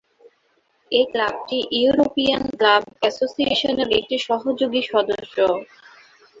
[0.91, 5.35] এই ক্লাবটি European club অ্যাসোসিয়েশনের একটি সহযোগী সদস্য।